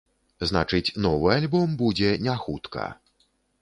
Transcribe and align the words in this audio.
Значыць, 0.51 0.93
новы 1.07 1.29
альбом 1.37 1.79
будзе 1.85 2.13
не 2.25 2.41
хутка. 2.45 2.93